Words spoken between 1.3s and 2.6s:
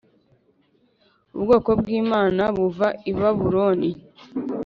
ubwoko bw’imana